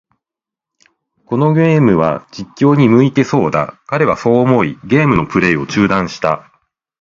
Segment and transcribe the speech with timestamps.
[1.27, 3.79] このゲームは、実況に向いてそうだ。
[3.85, 6.51] 彼はそう思い、ゲームのプレイを中断した。